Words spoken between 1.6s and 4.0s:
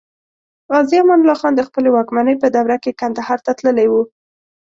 خپلې واکمنۍ په دوره کې کندهار ته تللی و.